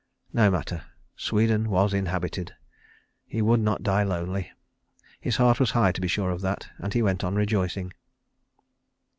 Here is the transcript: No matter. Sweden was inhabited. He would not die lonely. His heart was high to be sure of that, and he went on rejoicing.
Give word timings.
No 0.33 0.49
matter. 0.49 0.85
Sweden 1.15 1.69
was 1.69 1.93
inhabited. 1.93 2.55
He 3.27 3.39
would 3.39 3.59
not 3.59 3.83
die 3.83 4.01
lonely. 4.01 4.51
His 5.19 5.35
heart 5.37 5.59
was 5.59 5.69
high 5.77 5.91
to 5.91 6.01
be 6.01 6.07
sure 6.07 6.31
of 6.31 6.41
that, 6.41 6.67
and 6.79 6.91
he 6.91 7.03
went 7.03 7.23
on 7.23 7.35
rejoicing. 7.35 7.93